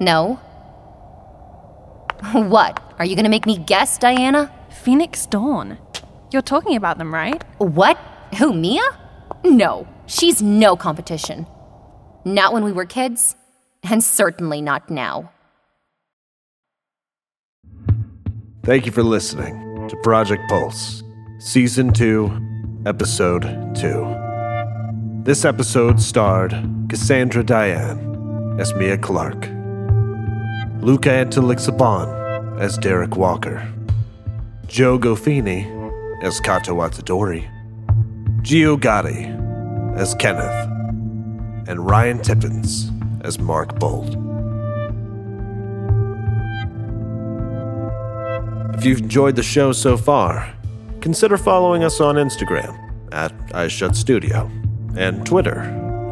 No. 0.00 0.34
what? 2.32 2.82
Are 2.98 3.04
you 3.04 3.14
gonna 3.14 3.28
make 3.28 3.46
me 3.46 3.58
guess, 3.58 3.98
Diana? 3.98 4.52
Phoenix 4.70 5.26
Dawn. 5.26 5.78
You're 6.32 6.42
talking 6.42 6.76
about 6.76 6.98
them, 6.98 7.14
right? 7.14 7.42
What? 7.58 7.98
Who, 8.38 8.52
Mia? 8.52 8.82
No, 9.44 9.86
she's 10.06 10.42
no 10.42 10.76
competition. 10.76 11.46
Not 12.24 12.52
when 12.52 12.64
we 12.64 12.72
were 12.72 12.86
kids, 12.86 13.36
and 13.82 14.02
certainly 14.02 14.62
not 14.62 14.90
now. 14.90 15.30
Thank 18.64 18.86
you 18.86 18.92
for 18.92 19.02
listening 19.02 19.88
to 19.88 19.96
Project 20.04 20.48
Pulse, 20.48 21.02
Season 21.44 21.92
2, 21.92 22.82
Episode 22.86 23.74
2. 23.74 25.22
This 25.24 25.44
episode 25.44 26.00
starred 26.00 26.52
Cassandra 26.88 27.42
Diane 27.42 28.56
as 28.60 28.72
Mia 28.74 28.96
Clark, 28.96 29.48
Luca 30.80 31.08
Antilixabon 31.08 32.60
as 32.60 32.78
Derek 32.78 33.16
Walker, 33.16 33.68
Joe 34.68 35.00
Gofini 35.00 35.66
as 36.22 36.38
Kato 36.38 36.76
Watadori, 36.76 37.50
Gio 38.42 38.78
Gotti 38.78 39.26
as 39.96 40.14
Kenneth, 40.14 40.68
and 41.68 41.84
Ryan 41.84 42.22
Tippins 42.22 42.92
as 43.22 43.40
Mark 43.40 43.80
Bolt. 43.80 44.10
If 48.78 48.84
you've 48.84 49.00
enjoyed 49.00 49.34
the 49.34 49.42
show 49.42 49.72
so 49.72 49.96
far, 49.96 50.54
consider 51.02 51.36
following 51.36 51.82
us 51.82 52.00
on 52.00 52.14
Instagram 52.14 52.78
at 53.12 53.36
iShutStudio 53.48 54.48
and 54.96 55.26
Twitter 55.26 55.58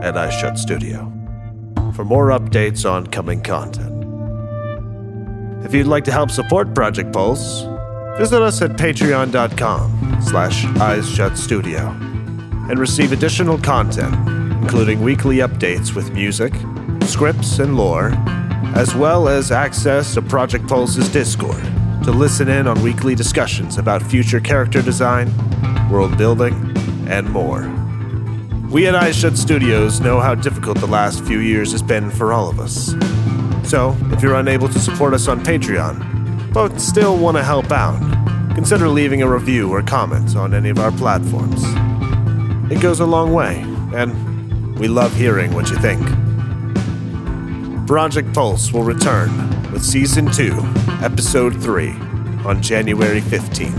at 0.03 0.15
iShutStudio 0.15 1.95
for 1.95 2.05
more 2.05 2.29
updates 2.29 2.91
on 2.91 3.07
coming 3.07 3.41
content. 3.41 3.89
If 5.65 5.73
you'd 5.73 5.87
like 5.87 6.05
to 6.05 6.13
help 6.13 6.31
support 6.31 6.75
Project 6.75 7.13
Pulse, 7.13 7.63
visit 8.19 8.43
us 8.43 8.61
at 8.63 8.73
patreon.com 8.73 10.19
slash 10.21 10.65
eyesshutstudio 10.65 11.89
and 12.69 12.79
receive 12.79 13.13
additional 13.13 13.59
content, 13.59 14.15
including 14.63 15.03
weekly 15.03 15.37
updates 15.37 15.95
with 15.95 16.13
music, 16.13 16.53
scripts, 17.05 17.61
and 17.61 17.77
lore, 17.77 18.13
as 18.75 18.95
well 18.97 19.29
as 19.29 19.53
access 19.53 20.15
to 20.15 20.23
Project 20.23 20.67
Pulse's 20.67 21.09
Discord 21.09 21.63
to 22.05 22.13
listen 22.13 22.49
in 22.49 22.67
on 22.67 22.83
weekly 22.83 23.15
discussions 23.15 23.77
about 23.77 24.03
future 24.03 24.41
character 24.41 24.81
design, 24.81 25.31
world 25.91 26.17
building, 26.17 26.55
and 27.09 27.29
more. 27.29 27.69
We 28.71 28.87
at 28.87 28.95
Eyes 28.95 29.17
Shut 29.17 29.37
Studios 29.37 30.01
know 30.01 30.21
how 30.21 30.35
difficult 30.35 30.79
the 30.79 30.87
last 30.87 31.25
few 31.25 31.41
years 31.41 31.73
has 31.73 31.83
been 31.83 32.11
for 32.11 32.33
all 32.33 32.49
of 32.49 32.61
us. 32.61 32.95
So, 33.69 33.97
if 34.13 34.23
you're 34.23 34.37
unable 34.37 34.69
to 34.69 34.79
support 34.79 35.13
us 35.13 35.29
on 35.29 35.41
Patreon, 35.41 36.53
but 36.53 36.81
still 36.81 37.17
want 37.19 37.37
to 37.37 37.43
help 37.43 37.71
out, 37.71 38.01
consider 38.55 38.89
leaving 38.89 39.23
a 39.23 39.29
review 39.29 39.71
or 39.71 39.83
comment 39.83 40.37
on 40.37 40.55
any 40.55 40.71
of 40.71 40.79
our 40.79 40.93
platforms. 40.93 41.63
It 42.73 42.81
goes 42.81 43.01
a 43.01 43.07
long 43.07 43.33
way, 43.33 43.61
and 43.95 44.79
we 44.79 44.89
love 44.89 45.15
hearing 45.15 45.53
what 45.53 45.69
you 45.71 45.77
think. 45.77 46.01
Project 47.87 48.33
Pulse 48.33 48.73
will 48.73 48.85
return 48.85 49.31
with 49.73 49.85
Season 49.85 50.31
2, 50.31 50.53
Episode 51.03 51.61
3 51.63 51.93
on 52.45 52.61
January 52.61 53.23
15th. 53.23 53.73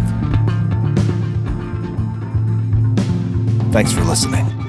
Thanks 3.72 3.94
for 3.94 4.02
listening. 4.02 4.61